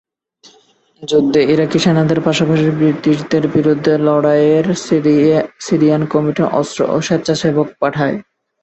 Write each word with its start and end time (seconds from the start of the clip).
যুদ্ধে 1.03 1.41
ইরাকি 1.53 1.77
সেনাদের 1.79 2.19
পাশাপাশি 2.27 2.67
ব্রিটিশদের 2.77 3.43
বিরুদ্ধে 3.55 3.93
লড়াইয়ের 4.07 4.65
সিরিয়ান 5.65 6.01
কমিটি 6.13 6.43
অস্ত্র 6.59 6.79
ও 6.93 6.97
স্বেচ্ছাসেবক 7.07 7.67
পাঠায়। 7.81 8.17